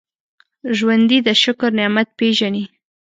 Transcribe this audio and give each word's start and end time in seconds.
ژوندي 0.77 1.19
د 1.27 1.29
شکر 1.43 1.71
نعمت 1.79 2.07
پېژني 2.17 2.63